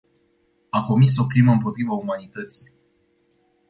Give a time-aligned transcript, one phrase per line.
[0.71, 2.71] A comis o crimă împotriva umanității.